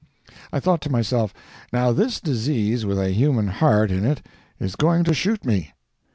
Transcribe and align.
I 0.51 0.59
thought 0.59 0.81
to 0.81 0.89
myself, 0.89 1.31
"Now 1.71 1.91
this 1.91 2.19
disease 2.19 2.87
with 2.87 2.97
a 2.97 3.11
human 3.11 3.49
heart 3.49 3.91
in 3.91 4.03
it 4.03 4.25
is 4.59 4.75
going 4.75 5.03
to 5.03 5.13
shoot 5.13 5.45
me." 5.45 5.73